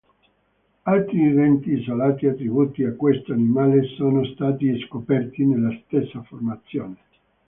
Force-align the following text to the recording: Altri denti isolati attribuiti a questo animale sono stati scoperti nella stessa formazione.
Altri 0.93 1.31
denti 1.33 1.73
isolati 1.73 2.25
attribuiti 2.25 2.83
a 2.85 2.95
questo 2.95 3.33
animale 3.33 3.83
sono 3.97 4.25
stati 4.25 4.79
scoperti 4.79 5.45
nella 5.45 5.77
stessa 5.85 6.23
formazione. 6.23 6.97